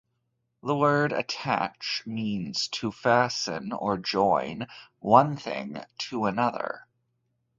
The 0.63 0.75
word 0.75 1.11
"attach" 1.11 2.01
means 2.07 2.67
to 2.69 2.91
fasten 2.91 3.71
or 3.71 3.99
join 3.99 4.65
one 4.97 5.35
thing 5.37 5.83
to 6.09 6.25
another. 6.25 6.87